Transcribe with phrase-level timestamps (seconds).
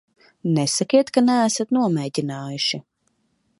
[0.55, 2.83] Nesakiet, ka neesat nomēģinājuši.